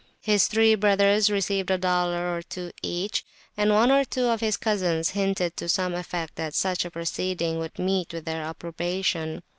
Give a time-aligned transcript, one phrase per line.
[0.23, 3.23] His three brothers received a dollar or two each,
[3.55, 7.59] and one or two of his cousins hinted to some effect that such a proceeding
[7.59, 9.43] would meet with their approbation.